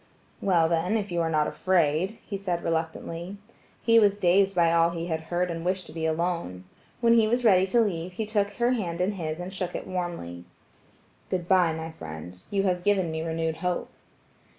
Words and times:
"Well, 0.41 0.67
then, 0.67 0.97
if 0.97 1.11
you 1.11 1.21
are 1.21 1.29
not 1.29 1.45
afraid," 1.47 2.17
he 2.25 2.35
said 2.35 2.63
reluctantly. 2.63 3.37
He 3.83 3.99
was 3.99 4.17
dazed 4.17 4.55
by 4.55 4.73
all 4.73 4.89
he 4.89 5.05
had 5.05 5.19
heard 5.29 5.51
and 5.51 5.63
wished 5.63 5.85
to 5.85 5.91
be 5.93 6.07
alone. 6.07 6.63
When 7.01 7.13
he 7.13 7.27
was 7.27 7.45
ready 7.45 7.67
to 7.67 7.81
leave, 7.81 8.13
he 8.13 8.25
took 8.25 8.53
her 8.53 8.71
hand 8.71 8.99
in 8.99 9.11
his 9.11 9.39
and 9.39 9.53
shook 9.53 9.75
it 9.75 9.85
warmly. 9.85 10.45
"Good 11.29 11.47
bye, 11.47 11.73
my 11.73 11.91
friend; 11.91 12.35
you 12.49 12.63
have 12.63 12.83
given 12.83 13.11
me 13.11 13.21
renewed 13.21 13.57
hope." 13.57 13.91